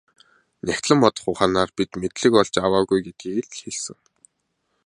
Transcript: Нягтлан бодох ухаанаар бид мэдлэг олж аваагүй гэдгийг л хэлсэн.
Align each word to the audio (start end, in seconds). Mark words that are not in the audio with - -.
Нягтлан 0.65 0.97
бодох 1.03 1.25
ухаанаар 1.31 1.69
бид 1.77 1.89
мэдлэг 2.01 2.33
олж 2.41 2.53
аваагүй 2.65 2.99
гэдгийг 3.05 3.45
л 3.51 3.59
хэлсэн. 3.61 3.99